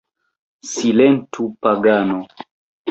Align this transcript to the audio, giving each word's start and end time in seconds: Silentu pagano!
Silentu 0.71 1.43
pagano! 1.61 2.19